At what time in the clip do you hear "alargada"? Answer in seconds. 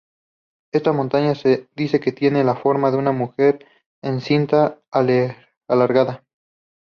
4.89-6.23